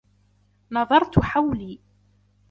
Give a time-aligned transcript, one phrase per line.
[0.71, 1.79] نظرت حولي.